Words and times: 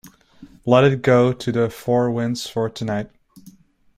Let 0.65 0.83
it 0.83 1.03
go 1.03 1.31
to 1.31 1.51
the 1.51 1.69
four 1.69 2.09
winds 2.09 2.47
for 2.49 2.71
tonight. 2.71 3.11